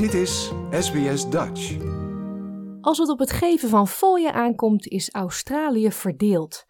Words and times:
Dit 0.00 0.14
is 0.14 0.52
SBS 0.70 1.30
Dutch. 1.30 1.76
Als 2.80 2.98
het 2.98 3.08
op 3.08 3.18
het 3.18 3.30
geven 3.30 3.68
van 3.68 3.88
fooien 3.88 4.32
aankomt, 4.32 4.86
is 4.86 5.10
Australië 5.12 5.92
verdeeld. 5.92 6.64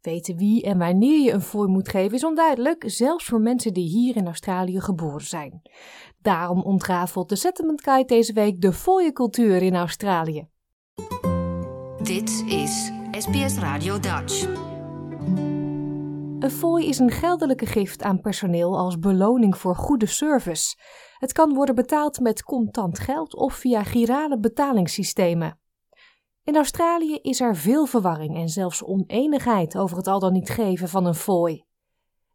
Weten 0.00 0.36
wie 0.36 0.62
en 0.62 0.78
wanneer 0.78 1.20
je 1.20 1.32
een 1.32 1.40
fooi 1.40 1.68
moet 1.68 1.88
geven 1.88 2.16
is 2.16 2.24
onduidelijk, 2.24 2.84
zelfs 2.86 3.24
voor 3.24 3.40
mensen 3.40 3.74
die 3.74 3.88
hier 3.88 4.16
in 4.16 4.26
Australië 4.26 4.80
geboren 4.80 5.26
zijn. 5.26 5.62
Daarom 6.22 6.62
ontrafelt 6.62 7.28
de 7.28 7.36
Settlement 7.36 7.82
Guide 7.82 8.14
deze 8.14 8.32
week 8.32 8.60
de 8.60 8.72
fooiencultuur 8.72 9.62
in 9.62 9.76
Australië. 9.76 10.48
Dit 12.02 12.44
is 12.46 12.92
SBS 13.10 13.58
Radio 13.58 13.98
Dutch. 13.98 14.69
Een 16.40 16.50
fooi 16.50 16.88
is 16.88 16.98
een 16.98 17.10
geldelijke 17.10 17.66
gift 17.66 18.02
aan 18.02 18.20
personeel 18.20 18.78
als 18.78 18.98
beloning 18.98 19.56
voor 19.56 19.76
goede 19.76 20.06
service. 20.06 20.76
Het 21.18 21.32
kan 21.32 21.54
worden 21.54 21.74
betaald 21.74 22.20
met 22.20 22.42
contant 22.42 22.98
geld 22.98 23.34
of 23.34 23.54
via 23.54 23.82
girale 23.82 24.38
betalingssystemen. 24.38 25.58
In 26.44 26.56
Australië 26.56 27.14
is 27.14 27.40
er 27.40 27.56
veel 27.56 27.86
verwarring 27.86 28.36
en 28.36 28.48
zelfs 28.48 28.84
oneenigheid 28.84 29.78
over 29.78 29.96
het 29.96 30.06
al 30.06 30.18
dan 30.18 30.32
niet 30.32 30.50
geven 30.50 30.88
van 30.88 31.06
een 31.06 31.14
fooi. 31.14 31.64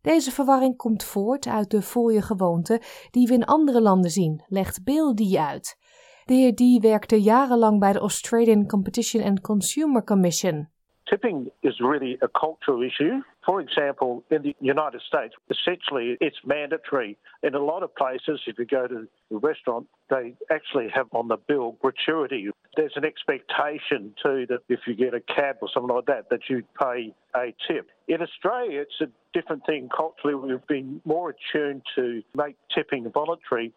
Deze 0.02 0.32
verwarring 0.32 0.77
komt 0.77 1.04
voort 1.04 1.48
uit 1.48 1.70
de 1.70 1.82
fooiengewoonte 1.82 2.82
die 3.12 3.27
we 3.27 3.34
in 3.34 3.46
andere 3.46 3.82
landen 3.82 4.12
zien, 4.12 4.44
legt 4.48 4.84
Bill 4.84 5.13
die 5.13 5.40
uit. 5.40 5.77
De 6.26 6.34
heer 6.34 6.55
Die 6.55 6.80
werkte 6.80 7.22
jarenlang 7.22 7.80
bij 7.80 7.94
de 7.94 7.99
Australian 7.99 8.68
Competition 8.68 9.24
and 9.24 9.41
Consumer 9.41 10.04
Commission. 10.04 10.70
Tipping 11.04 11.52
is 11.60 11.80
really 11.80 12.18
a 12.24 12.27
cultural 12.32 12.82
issue. 12.82 13.24
For 13.45 13.62
example, 13.62 14.23
in 14.31 14.41
the 14.41 14.55
United 14.59 15.02
States, 15.08 15.35
essentially 15.49 16.17
it's 16.20 16.38
mandatory. 16.45 17.17
In 17.44 17.54
a 17.54 17.59
lot 17.59 17.84
of 17.84 17.94
places, 17.95 18.41
if 18.48 18.58
you 18.58 18.66
go 18.66 18.88
to 18.88 19.08
a 19.31 19.38
restaurant, 19.38 19.87
they 20.10 20.35
actually 20.49 20.87
have 20.93 21.07
on 21.12 21.27
the 21.27 21.37
bill 21.48 21.77
gratuity. 21.79 22.49
There's 22.76 22.93
an 22.96 23.05
expectation 23.05 24.15
too 24.21 24.46
that 24.49 24.60
if 24.68 24.79
you 24.87 24.96
get 24.96 25.13
a 25.13 25.21
cab 25.21 25.57
or 25.62 25.70
something 25.71 25.96
like 25.96 26.07
that, 26.07 26.29
that 26.32 26.49
you 26.49 26.63
pay 26.82 27.13
a 27.35 27.54
tip. 27.68 27.90
In 28.07 28.21
Australia, 28.21 28.82
it's 28.82 29.02
a 29.02 29.10
different 29.34 29.63
thing. 29.65 29.90
Culturally, 29.96 30.35
we've 30.35 30.68
been 30.68 31.02
more 31.05 31.34
attuned 31.34 31.84
to 31.96 32.24
make 32.34 32.55
tipping 32.74 33.12
voluntary. 33.12 33.74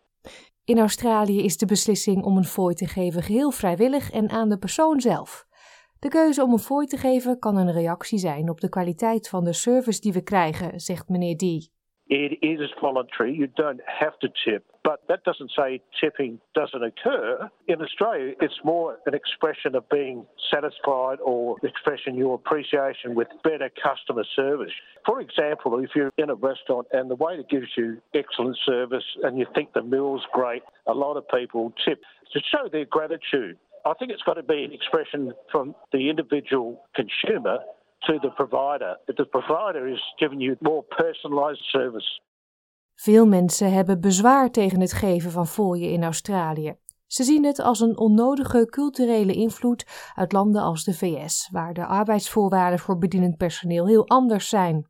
In 0.65 0.79
Australië 0.79 1.45
is 1.45 1.57
de 1.57 1.67
beslissing 1.67 2.25
om 2.25 2.37
een 2.37 2.45
fooi 2.45 2.75
te 2.75 2.87
geven 2.87 3.23
geheel 3.23 3.51
vrijwillig 3.51 4.11
en 4.11 4.29
aan 4.31 4.49
de 4.49 4.59
persoon 4.59 5.01
zelf. 5.01 5.48
De 6.01 6.09
keuze 6.09 6.43
om 6.43 6.53
een 6.53 6.59
fooi 6.59 6.87
te 6.87 6.97
geven 6.97 7.39
kan 7.39 7.57
een 7.57 7.73
reactie 7.73 8.19
zijn 8.19 8.51
op 8.51 8.61
de 8.61 8.69
kwaliteit 8.69 9.29
van 9.29 9.45
de 9.45 9.53
service 9.53 10.01
die 10.01 10.13
we 10.13 10.23
krijgen, 10.23 10.81
zegt 10.81 11.09
meneer 11.09 11.37
D. 11.37 11.43
It 12.07 12.37
is 12.41 12.75
voluntary. 12.81 13.35
You 13.35 13.51
don't 13.55 13.81
have 13.85 14.17
to 14.19 14.29
tip. 14.45 14.63
But 14.83 15.01
that 15.09 15.25
doesn't 15.25 15.51
say 15.51 15.83
tipping 16.01 16.41
doesn't 16.53 16.83
occur. 16.83 17.51
In 17.67 17.81
Australia, 17.81 18.35
it's 18.39 18.61
more 18.63 18.99
an 19.05 19.13
expression 19.15 19.75
of 19.75 19.89
being 19.89 20.27
satisfied 20.37 21.19
or 21.21 21.57
expressing 21.63 22.17
your 22.17 22.35
appreciation 22.35 23.15
with 23.15 23.29
better 23.43 23.71
customer 23.83 24.25
service. 24.25 24.73
For 25.05 25.21
example, 25.21 25.85
if 25.85 25.91
you're 25.95 26.13
in 26.17 26.31
a 26.31 26.35
restaurant 26.35 26.87
and 26.93 27.11
the 27.11 27.17
waiter 27.17 27.45
gives 27.51 27.77
you 27.77 28.01
excellent 28.15 28.57
service 28.65 29.05
and 29.25 29.39
you 29.39 29.47
think 29.55 29.73
the 29.73 29.83
meal's 29.83 30.27
great, 30.33 30.63
a 30.87 30.95
lot 30.95 31.17
of 31.19 31.29
people 31.29 31.73
tip 31.85 32.01
to 32.33 32.41
show 32.41 32.69
their 32.71 32.87
gratitude. 32.87 33.59
I 33.85 33.93
think 33.99 34.11
it's 34.11 34.23
got 34.23 34.37
to 34.37 34.43
be 34.43 34.65
an 34.65 34.73
expression 34.73 35.35
from 35.47 35.77
the 35.91 35.99
individual 35.99 36.89
consumer 36.93 37.59
to 37.99 38.19
the 38.19 38.31
provider. 38.31 38.99
But 39.07 39.17
the 39.17 39.25
provider 39.25 39.89
is 39.89 40.13
giving 40.17 40.43
you 40.43 40.57
more 40.61 40.83
personalised 40.83 41.65
service. 41.65 42.21
Veel 42.95 43.27
mensen 43.27 43.73
hebben 43.73 44.01
bezwaar 44.01 44.51
tegen 44.51 44.81
het 44.81 44.93
geven 44.93 45.31
van 45.31 45.47
fooien 45.47 45.91
in 45.91 46.03
Australië. 46.03 46.77
Ze 47.07 47.23
zien 47.23 47.45
het 47.45 47.59
als 47.61 47.81
een 47.81 47.99
onnodige 47.99 48.67
culturele 48.67 49.33
invloed 49.33 50.11
uit 50.15 50.33
landen 50.33 50.63
als 50.63 50.85
de 50.85 50.95
VS, 50.95 51.49
waar 51.53 51.75
de 51.75 51.87
arbeidsvoorwaarden 51.87 52.79
voor 52.79 52.99
bedienend 52.99 53.37
personeel 53.37 53.87
heel 53.87 54.09
anders 54.09 54.49
zijn. 54.49 54.87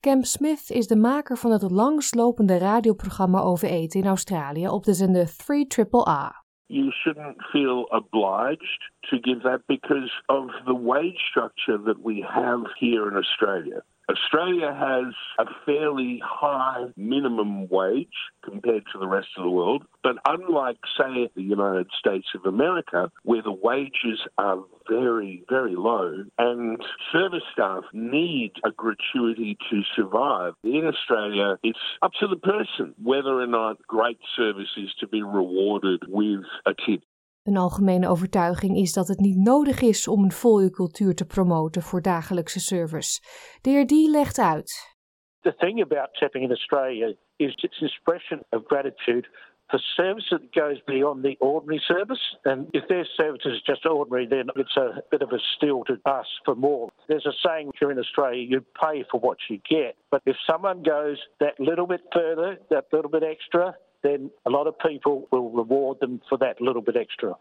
Cam 0.00 0.22
Smith 0.22 0.70
is 0.70 0.86
de 0.86 0.96
maker 0.96 1.36
van 1.36 1.50
het 1.50 1.70
langslopende 1.70 2.58
radioprogramma 2.58 3.40
over 3.40 3.68
eten 3.68 4.00
in 4.00 4.06
Australië 4.06 4.68
op 4.68 4.84
de 4.84 4.94
zender 4.94 5.28
3RRR. 5.28 6.41
You 6.68 6.92
shouldn't 7.04 7.38
feel 7.52 7.86
obliged 7.92 8.82
to 9.10 9.18
give 9.18 9.42
that 9.42 9.62
because 9.68 10.10
of 10.28 10.48
the 10.66 10.74
wage 10.74 11.18
structure 11.30 11.78
that 11.78 12.00
we 12.02 12.24
have 12.28 12.60
here 12.78 13.08
in 13.08 13.16
Australia. 13.16 13.82
Australia 14.10 14.74
has 14.74 15.14
a 15.38 15.50
fairly 15.64 16.20
high 16.24 16.86
minimum 16.96 17.68
wage 17.68 18.08
compared 18.44 18.84
to 18.92 18.98
the 18.98 19.06
rest 19.06 19.28
of 19.36 19.44
the 19.44 19.50
world, 19.50 19.84
but 20.02 20.16
unlike, 20.26 20.78
say, 20.98 21.30
the 21.34 21.42
United 21.42 21.86
States 21.98 22.26
of 22.34 22.44
America, 22.44 23.10
where 23.22 23.42
the 23.42 23.52
wages 23.52 24.20
are 24.38 24.58
very, 24.88 25.44
very 25.48 25.76
low 25.76 26.24
and 26.38 26.82
service 27.12 27.44
staff 27.52 27.84
need 27.92 28.52
a 28.64 28.70
gratuity 28.70 29.56
to 29.70 29.82
survive, 29.94 30.54
in 30.64 30.84
Australia, 30.86 31.56
it's 31.62 31.78
up 32.02 32.12
to 32.20 32.26
the 32.26 32.36
person 32.36 32.94
whether 33.02 33.40
or 33.40 33.46
not 33.46 33.76
great 33.86 34.18
service 34.36 34.70
is 34.76 34.90
to 35.00 35.06
be 35.06 35.22
rewarded 35.22 36.02
with 36.08 36.40
a 36.66 36.74
tip. 36.74 37.02
Een 37.42 37.56
algemene 37.56 38.08
overtuiging 38.08 38.76
is 38.76 38.92
dat 38.92 39.08
het 39.08 39.18
niet 39.18 39.36
nodig 39.36 39.80
is 39.80 40.08
om 40.08 40.24
een 40.24 40.32
fooiencultuur 40.32 41.14
te 41.14 41.26
promoten 41.26 41.82
voor 41.82 42.02
dagelijkse 42.02 42.60
service. 42.60 43.20
De 43.60 43.70
heer 43.70 43.86
Die 43.86 44.10
legt 44.10 44.38
uit. 44.38 44.96
The 45.40 45.54
thing 45.54 45.82
about 45.82 46.14
tipping 46.14 46.44
in 46.44 46.50
Australia 46.50 47.14
is 47.36 47.54
its 47.54 47.80
expression 47.80 48.42
of 48.50 48.62
gratitude 48.66 49.28
for 49.70 49.78
service 49.96 50.26
that 50.30 50.52
goes 50.54 50.78
beyond 50.86 51.22
the 51.24 51.36
ordinary 51.40 51.80
service. 51.80 52.36
And 52.44 52.68
if 52.72 52.86
their 52.88 53.06
service 53.16 53.44
is 53.44 53.62
just 53.66 53.86
ordinary, 53.86 54.26
then 54.28 54.46
it's 54.56 54.76
a 54.76 55.02
bit 55.10 55.22
of 55.22 55.32
a 55.32 55.38
steal 55.56 55.82
to 55.84 55.94
ask 56.06 56.28
for 56.44 56.54
more. 56.54 56.90
There's 57.08 57.26
a 57.26 57.36
saying 57.44 57.72
here 57.80 57.90
in 57.90 57.98
Australia, 57.98 58.42
you 58.42 58.60
pay 58.80 59.04
for 59.10 59.18
what 59.20 59.38
you 59.48 59.58
get. 59.68 59.96
But 60.10 60.22
if 60.26 60.36
someone 60.50 60.82
goes 60.82 61.18
that 61.40 61.58
little 61.58 61.86
bit 61.86 62.02
further, 62.12 62.58
that 62.70 62.84
little 62.92 63.10
bit 63.10 63.24
extra, 63.24 63.74
then 64.02 64.32
a 64.42 64.50
lot 64.50 64.66
of 64.66 64.76
people 64.76 65.26
will 65.30 65.50
reward 65.54 65.98
them 65.98 66.18
for 66.22 66.38
that 66.38 66.60
little 66.60 66.82
bit 66.82 66.96
extra. 66.96 67.38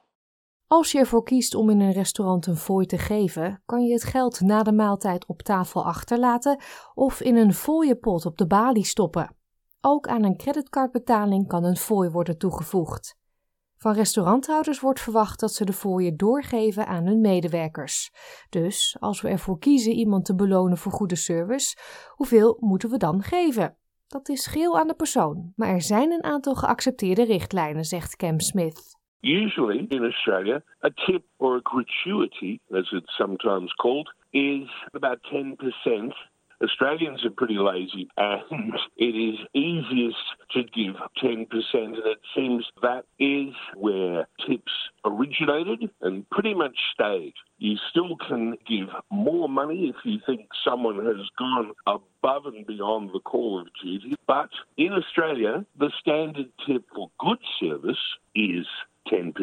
Als 0.67 0.91
je 0.91 0.99
ervoor 0.99 1.23
kiest 1.23 1.55
om 1.55 1.69
in 1.69 1.79
een 1.79 1.91
restaurant 1.91 2.47
een 2.47 2.55
fooi 2.55 2.85
te 2.85 2.97
geven, 2.97 3.61
kan 3.65 3.85
je 3.85 3.93
het 3.93 4.03
geld 4.03 4.41
na 4.41 4.63
de 4.63 4.71
maaltijd 4.71 5.25
op 5.25 5.41
tafel 5.41 5.85
achterlaten 5.85 6.61
of 6.93 7.21
in 7.21 7.35
een 7.35 7.53
fooienpot 7.53 8.25
op 8.25 8.37
de 8.37 8.47
balie 8.47 8.85
stoppen. 8.85 9.35
Ook 9.81 10.07
aan 10.07 10.23
een 10.23 10.37
creditcardbetaling 10.37 11.47
kan 11.47 11.63
een 11.63 11.77
fooi 11.77 12.09
worden 12.09 12.37
toegevoegd. 12.37 13.19
Van 13.77 13.93
restauranthouders 13.93 14.79
wordt 14.79 14.99
verwacht 14.99 15.39
dat 15.39 15.53
ze 15.53 15.65
de 15.65 15.73
fooien 15.73 16.17
doorgeven 16.17 16.87
aan 16.87 17.05
hun 17.05 17.21
medewerkers. 17.21 18.11
Dus 18.49 18.97
als 18.99 19.21
we 19.21 19.29
ervoor 19.29 19.59
kiezen 19.59 19.93
iemand 19.93 20.25
te 20.25 20.35
belonen 20.35 20.77
voor 20.77 20.91
goede 20.91 21.15
service, 21.15 21.77
hoeveel 22.07 22.57
moeten 22.59 22.89
we 22.89 22.97
dan 22.97 23.23
geven? 23.23 23.77
Dat 24.11 24.29
is 24.29 24.47
geheel 24.47 24.77
aan 24.79 24.87
de 24.87 24.93
persoon, 24.93 25.53
maar 25.55 25.69
er 25.69 25.81
zijn 25.81 26.11
een 26.11 26.23
aantal 26.23 26.55
geaccepteerde 26.55 27.23
richtlijnen, 27.23 27.83
zegt 27.83 28.15
Cam 28.15 28.39
Smith. 28.39 28.99
Usually 29.21 29.85
in 29.87 30.03
Australia, 30.03 30.63
a 30.83 30.89
tip 30.89 31.23
or 31.37 31.55
a 31.55 31.59
gratuity, 31.63 32.59
as 32.71 32.91
it's 32.91 33.15
sometimes 33.15 33.73
called, 33.73 34.13
is 34.29 34.85
about 34.91 35.19
10%. 35.21 36.30
Australians 36.63 37.25
are 37.25 37.31
pretty 37.31 37.57
lazy 37.57 38.09
and 38.17 38.73
it 38.97 39.03
is 39.03 39.39
easiest 39.53 40.17
to 40.51 40.63
give 40.63 40.95
10%, 41.23 41.47
and 41.73 41.97
it 41.97 42.19
seems 42.35 42.65
that 42.81 43.05
is 43.19 43.53
where 43.75 44.27
tips 44.47 44.71
originated 45.05 45.89
and 46.01 46.29
pretty 46.29 46.53
much 46.53 46.77
stayed. 46.93 47.33
You 47.57 47.77
still 47.89 48.15
can 48.15 48.57
give 48.67 48.89
more 49.11 49.49
money 49.49 49.89
if 49.89 49.95
you 50.03 50.19
think 50.25 50.47
someone 50.63 51.05
has 51.05 51.27
gone 51.37 51.71
above 51.87 52.45
and 52.45 52.65
beyond 52.65 53.11
the 53.13 53.19
call 53.19 53.61
of 53.61 53.67
duty, 53.83 54.15
but 54.27 54.49
in 54.77 54.93
Australia, 54.93 55.65
the 55.77 55.91
standard 55.99 56.51
tip 56.65 56.83
for 56.93 57.09
good 57.19 57.39
service 57.59 57.97
is 58.35 58.65
10%. 59.11 59.33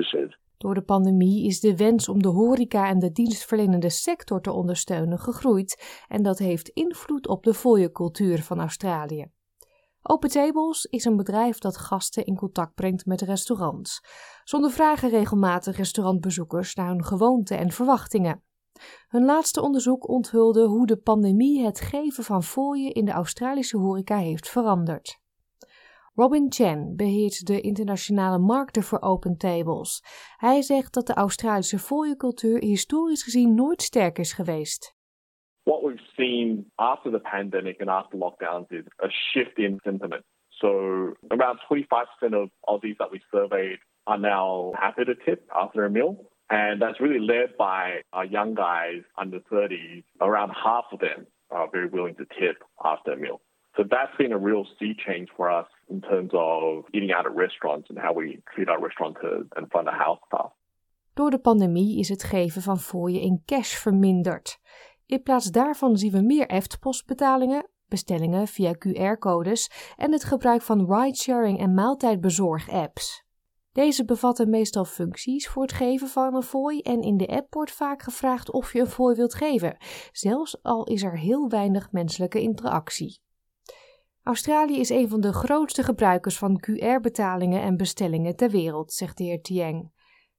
Door 0.58 0.75
de 0.75 0.82
pandemie 0.82 1.46
is 1.46 1.60
de 1.60 1.76
wens 1.76 2.08
om 2.08 2.22
de 2.22 2.28
horeca 2.28 2.88
en 2.88 2.99
de 2.99 3.12
dienstverlenende 3.12 3.90
sector 3.90 4.40
te 4.40 4.52
ondersteunen 4.52 5.19
gegroeid 5.19 6.02
en 6.08 6.22
dat 6.22 6.38
heeft 6.38 6.69
invloed 6.69 7.28
op 7.28 7.43
de 7.43 7.55
fooiencultuur 7.55 8.43
van 8.43 8.60
Australië. 8.60 9.31
Open 10.02 10.31
Tables 10.31 10.84
is 10.84 11.05
een 11.05 11.16
bedrijf 11.16 11.58
dat 11.58 11.76
gasten 11.76 12.25
in 12.25 12.37
contact 12.37 12.75
brengt 12.75 13.06
met 13.06 13.20
restaurants. 13.20 14.00
Zonder 14.44 14.70
vragen 14.70 15.10
regelmatig 15.10 15.76
restaurantbezoekers 15.76 16.75
naar 16.75 16.88
hun 16.88 17.04
gewoonten 17.04 17.58
en 17.58 17.70
verwachtingen. 17.70 18.43
Hun 19.08 19.25
laatste 19.25 19.62
onderzoek 19.62 20.08
onthulde 20.08 20.66
hoe 20.66 20.87
de 20.87 20.96
pandemie 20.96 21.64
het 21.64 21.81
geven 21.81 22.25
van 22.25 22.43
fooien 22.43 22.94
in 22.94 23.04
de 23.04 23.12
Australische 23.12 23.76
horeca 23.76 24.16
heeft 24.16 24.49
veranderd. 24.49 25.20
Robin 26.20 26.50
Chen 26.50 26.97
beheert 26.97 27.47
de 27.47 27.61
internationale 27.61 28.38
markten 28.38 28.82
voor 28.82 29.00
Open 29.00 29.37
Tables. 29.37 30.03
Hij 30.37 30.62
zegt 30.62 30.94
dat 30.94 31.06
de 31.06 31.15
Australische 31.15 31.79
fooiencultuur 31.79 32.59
historisch 32.59 33.23
gezien 33.23 33.55
nooit 33.55 33.82
sterk 33.82 34.19
is 34.19 34.32
geweest. 34.32 34.97
What 35.62 35.82
we've 35.82 36.05
seen 36.17 36.70
after 36.75 37.11
the 37.11 37.20
pandemic 37.20 37.81
and 37.81 37.91
after 37.91 38.19
lockdowns 38.19 38.70
is 38.70 38.85
a 38.97 39.09
shift 39.09 39.59
in 39.59 39.79
sentiment. 39.82 40.25
So 40.49 40.69
around 41.29 41.59
25% 41.61 42.35
of 42.35 42.50
Aussies 42.61 42.97
that 42.97 43.11
we 43.11 43.21
surveyed 43.31 43.79
are 44.03 44.21
now 44.21 44.73
happy 44.73 45.05
to 45.05 45.14
tip 45.25 45.41
after 45.49 45.85
a 45.85 45.91
meal. 45.91 46.14
And 46.49 46.81
that's 46.81 47.00
really 47.00 47.26
led 47.26 47.56
by 47.56 48.03
our 48.11 48.26
young 48.26 48.55
guys 48.55 49.03
under 49.14 49.41
30s. 49.41 50.03
Around 50.21 50.50
half 50.64 50.85
of 50.93 50.99
them 50.99 51.26
are 51.50 51.69
very 51.71 51.88
willing 51.88 52.17
to 52.17 52.25
tip 52.41 52.56
after 52.79 53.12
a 53.12 53.17
meal. 53.17 53.41
So 53.78 53.84
that's 53.86 54.16
been 54.16 54.32
a 54.32 54.38
real 54.38 54.64
sea 54.64 54.94
change 55.06 55.28
for 55.36 55.48
us 55.60 55.66
in 55.88 56.00
terms 56.00 56.32
of 56.32 56.84
eating 56.90 57.12
out 57.12 57.36
restaurants 57.36 57.88
and 57.90 57.98
how 57.98 58.12
we 58.12 58.42
treat 58.54 58.69
our 58.69 58.80
restaurateurs 58.80 59.46
and 59.50 59.70
front. 59.70 59.88
Door 61.14 61.30
de 61.30 61.38
pandemie 61.38 61.98
is 61.98 62.08
het 62.08 62.22
geven 62.22 62.62
van 62.62 62.78
fooien 62.78 63.20
in 63.20 63.42
cash 63.44 63.75
verminderd. 63.75 64.58
In 65.06 65.22
plaats 65.22 65.50
daarvan 65.50 65.96
zien 65.96 66.12
we 66.12 66.20
meer 66.20 66.46
EFT-postbetalingen, 66.46 67.69
bestellingen 67.88 68.46
via 68.46 68.75
QR-codes 68.75 69.92
en 69.96 70.12
het 70.12 70.25
gebruik 70.25 70.62
van 70.62 70.94
ridesharing 70.94 71.58
en 71.58 71.75
maaltijdbezorg-apps. 71.75 73.25
Deze 73.72 74.04
bevatten 74.04 74.50
meestal 74.50 74.84
functies 74.84 75.48
voor 75.48 75.62
het 75.62 75.72
geven 75.72 76.08
van 76.08 76.34
een 76.34 76.42
fooi 76.42 76.80
en 76.80 77.00
in 77.00 77.16
de 77.16 77.26
app 77.26 77.54
wordt 77.54 77.72
vaak 77.72 78.02
gevraagd 78.02 78.50
of 78.50 78.72
je 78.72 78.80
een 78.80 78.86
fooi 78.86 79.16
wilt 79.16 79.34
geven, 79.34 79.76
zelfs 80.12 80.62
al 80.62 80.84
is 80.84 81.02
er 81.02 81.19
heel 81.19 81.48
weinig 81.48 81.92
menselijke 81.92 82.40
interactie. 82.40 83.26
Australië 84.28 84.78
is 84.78 84.88
een 84.88 85.08
van 85.08 85.20
de 85.20 85.32
grootste 85.32 85.82
gebruikers 85.82 86.38
van 86.38 86.60
QR-betalingen 86.60 87.62
en 87.62 87.76
bestellingen 87.76 88.36
ter 88.36 88.50
wereld, 88.50 88.92
zegt 88.92 89.19
de 89.19 89.25
heer 89.25 89.42
Tieng. 89.42 89.92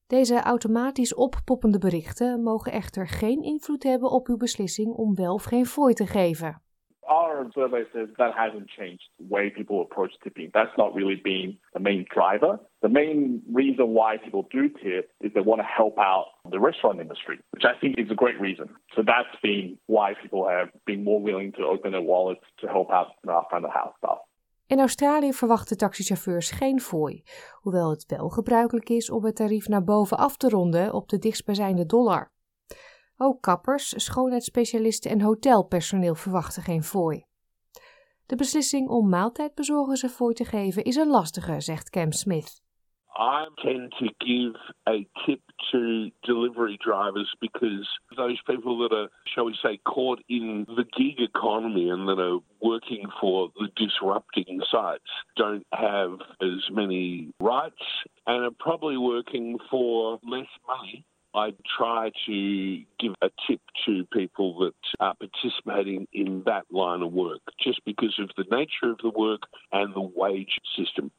Deze 0.08 0.42
automatisch 0.42 1.14
oppoppende 1.14 1.78
berichten 1.78 2.44
mogen 2.44 2.72
echter 2.72 3.08
geen 3.08 3.42
invloed 3.42 3.84
hebben 3.84 4.12
op 4.12 4.28
uw 4.28 4.38
beslissing 4.38 4.94
om 4.94 5.16
wel 5.16 5.34
of 5.34 5.44
geen 5.44 5.66
fooi 5.66 5.94
te 5.94 6.08
geven. 6.08 6.62
Our 7.10 7.50
survey 7.56 7.84
says 7.92 8.10
that 8.20 8.34
hasn't 8.38 8.70
changed 8.70 9.04
the 9.18 9.26
way 9.34 9.50
people 9.50 9.82
approach 9.82 10.12
tipping. 10.24 10.52
That's 10.54 10.76
not 10.78 10.94
really 10.94 11.20
been 11.24 11.58
the 11.74 11.80
main 11.80 12.06
driver. 12.14 12.60
The 12.84 12.90
main 12.90 13.42
reason 13.52 13.86
why 13.90 14.18
people 14.18 14.48
do 14.52 14.70
tip 14.70 15.12
is 15.20 15.32
they 15.34 15.42
want 15.42 15.62
to 15.62 15.68
help 15.80 15.98
out 15.98 16.26
the 16.52 16.60
restaurant 16.60 17.00
industry, 17.00 17.40
which 17.50 17.64
I 17.66 17.74
think 17.82 17.98
is 17.98 18.12
a 18.12 18.16
great 18.16 18.40
reason. 18.40 18.70
So 18.96 19.02
that's 19.02 19.36
been 19.42 19.78
why 19.88 20.14
people 20.22 20.48
have 20.48 20.70
been 20.86 21.04
more 21.04 21.20
willing 21.20 21.52
to 21.54 21.64
open 21.64 21.92
their 21.92 22.08
wallets 22.12 22.46
to 22.62 22.68
help 22.68 22.92
out 22.92 23.08
our 23.28 23.46
front 23.50 23.66
of 23.66 23.72
house 23.72 23.96
staff. 23.98 24.20
In 24.68 24.80
Australië 24.80 25.34
verwachten 25.34 25.78
taxichauffeurs 25.78 26.52
geen 26.52 26.80
fooi, 26.80 27.24
hoewel 27.52 27.90
het 27.90 28.06
wel 28.06 28.30
gebruikelijk 28.30 28.90
is 28.90 29.10
om 29.10 29.24
het 29.26 29.36
tarief 29.36 29.68
naar 29.68 29.84
boven 29.84 30.18
af 30.18 30.38
te 30.38 30.50
ronden 30.50 30.94
op 30.94 31.10
de 31.10 31.18
dichtstbijzijnde 31.18 31.86
dollar. 31.86 32.32
Ook 33.22 33.42
kappers, 33.42 33.90
schoonheidsspecialisten 34.04 35.12
en 35.12 35.22
hotelpersoneel 35.22 36.16
verwachten 36.16 36.64
geen 36.64 36.84
fooi. 36.84 37.24
De 38.26 38.36
beslissing 38.36 38.90
om 38.90 39.10
maaltijdbezorgers 39.10 40.02
een 40.02 40.10
fooi 40.10 40.34
te 40.34 40.46
geven 40.46 40.84
is 40.84 40.96
een 40.96 41.08
lastige, 41.08 41.60
zegt 41.60 41.90
Cam 41.90 42.12
Smith. 42.12 42.62
I 43.20 43.48
tend 43.56 43.92
to 44.00 44.08
give 44.18 44.56
a 44.88 45.06
tip 45.26 45.42
to 45.72 46.10
delivery 46.22 46.78
drivers 46.78 47.36
because 47.40 47.88
those 48.16 48.42
people 48.46 48.78
that 48.78 48.94
are, 48.98 49.10
shall 49.26 49.46
we 49.46 49.54
say, 49.54 49.78
caught 49.84 50.24
in 50.28 50.66
the 50.66 50.86
gig 50.90 51.20
economy 51.20 51.92
and 51.92 52.08
that 52.08 52.20
are 52.20 52.40
working 52.60 53.12
for 53.20 53.52
the 53.56 53.70
disrupting 53.76 54.62
sites 54.72 55.12
don't 55.36 55.66
have 55.72 56.12
as 56.42 56.70
many 56.72 57.34
rights 57.42 57.84
and 58.26 58.46
are 58.46 58.56
probably 58.60 58.98
working 58.98 59.60
for 59.70 60.20
less 60.24 60.52
money 60.68 61.06
I 61.34 61.54
try 61.78 62.12
to 62.26 62.86
give 62.98 63.14
a 63.22 63.30
tip 63.48 63.62
to 63.86 64.04
people 64.10 64.58
that 64.60 64.74
are 64.98 65.16
participating 65.16 66.08
in 66.12 66.42
that 66.46 66.66
line 66.70 67.04
of 67.04 67.12
work, 67.12 67.42
just 67.58 67.84
because 67.84 68.20
of 68.20 68.30
the 68.36 68.46
nature 68.50 68.92
of 68.92 68.98
the 68.98 69.12
work 69.16 69.42
and 69.72 69.94
the 69.94 70.12
wage 70.16 70.60
system. 70.64 71.12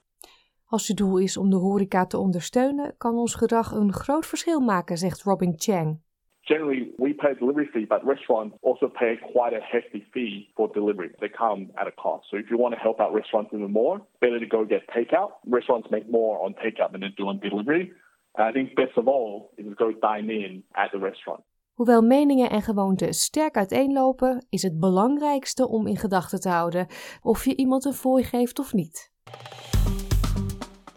Als 0.66 0.86
je 0.86 0.94
doel 0.94 1.18
is 1.18 1.36
om 1.36 1.50
de 1.50 1.56
horeca 1.56 2.06
te 2.06 2.18
ondersteunen, 2.18 2.94
kan 2.98 3.14
ons 3.14 3.34
gedrag 3.34 3.70
een 3.70 3.92
groot 3.92 4.26
verschil 4.26 4.60
maken, 4.60 4.96
zegt 4.96 5.22
Robin 5.22 5.54
Chang. 5.56 6.00
Generally, 6.40 6.92
we 6.96 7.14
pay 7.14 7.34
delivery 7.34 7.66
fee, 7.66 7.86
but 7.86 8.02
restaurants 8.04 8.56
also 8.62 8.88
pay 8.88 9.16
quite 9.32 9.56
a 9.56 9.60
hefty 9.60 10.04
fee 10.12 10.50
for 10.54 10.72
delivery. 10.72 11.10
They 11.18 11.28
come 11.28 11.70
at 11.74 11.86
a 11.86 11.92
cost. 11.92 12.28
So 12.28 12.36
if 12.36 12.48
you 12.48 12.58
want 12.58 12.74
to 12.74 12.80
help 12.80 13.00
out 13.00 13.14
restaurants 13.14 13.52
even 13.52 13.70
more, 13.70 14.00
better 14.20 14.38
to 14.38 14.46
go 14.46 14.64
get 14.64 14.82
takeout. 14.88 15.30
Restaurants 15.46 15.88
make 15.90 16.10
more 16.10 16.44
on 16.44 16.54
takeout 16.54 16.90
than 16.90 17.00
they 17.00 17.12
do 17.16 17.28
on 17.28 17.38
delivery. 17.38 17.92
I 18.38 18.52
think 18.52 18.74
best 18.74 18.96
of 18.96 19.06
all 19.06 19.52
is 19.56 19.66
go 19.74 19.92
dine 20.00 20.32
in 20.32 20.64
at 20.70 20.90
the 20.90 20.98
restaurant. 20.98 21.40
Hoewel 21.74 22.02
meningen 22.02 22.50
en 22.50 22.62
gewoonten 22.62 23.14
sterk 23.14 23.56
uiteenlopen, 23.56 24.46
is 24.50 24.62
het 24.62 24.80
belangrijkste 24.80 25.68
om 25.68 25.86
in 25.86 25.96
gedachten 25.96 26.40
te 26.40 26.48
houden 26.48 26.86
of 27.22 27.44
je 27.44 27.56
iemand 27.56 27.84
een 27.84 27.92
fooi 27.92 28.24
geeft 28.24 28.58
of 28.58 28.72
niet. 28.72 29.12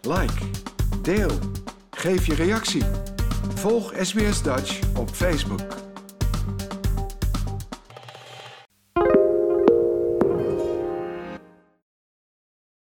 Like, 0.02 0.50
deel, 1.02 1.30
geef 1.90 2.26
je 2.26 2.34
reactie. 2.34 2.82
Volg 3.54 3.92
SBS 3.94 4.42
Dutch 4.42 4.98
op 4.98 5.08
Facebook. 5.08 5.83